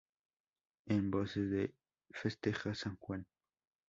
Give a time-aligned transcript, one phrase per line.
[0.87, 1.73] En Voces se
[2.11, 3.23] festeja San Juan